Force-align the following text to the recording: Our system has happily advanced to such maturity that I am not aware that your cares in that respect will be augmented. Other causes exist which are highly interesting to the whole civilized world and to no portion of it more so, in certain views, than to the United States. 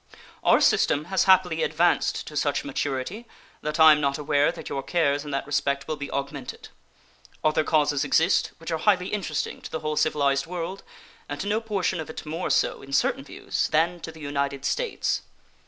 Our 0.43 0.61
system 0.61 1.05
has 1.13 1.25
happily 1.25 1.61
advanced 1.61 2.25
to 2.25 2.35
such 2.35 2.63
maturity 2.65 3.27
that 3.61 3.79
I 3.79 3.91
am 3.91 4.01
not 4.01 4.17
aware 4.17 4.51
that 4.51 4.67
your 4.67 4.81
cares 4.81 5.23
in 5.23 5.29
that 5.29 5.45
respect 5.45 5.87
will 5.87 5.95
be 5.95 6.09
augmented. 6.09 6.69
Other 7.43 7.63
causes 7.63 8.03
exist 8.03 8.51
which 8.57 8.71
are 8.71 8.79
highly 8.79 9.09
interesting 9.09 9.61
to 9.61 9.69
the 9.69 9.81
whole 9.81 9.95
civilized 9.97 10.47
world 10.47 10.81
and 11.29 11.39
to 11.39 11.45
no 11.47 11.61
portion 11.61 11.99
of 11.99 12.09
it 12.09 12.25
more 12.25 12.49
so, 12.49 12.81
in 12.81 12.93
certain 12.93 13.23
views, 13.23 13.69
than 13.71 13.99
to 13.99 14.11
the 14.11 14.19
United 14.19 14.65
States. 14.65 15.21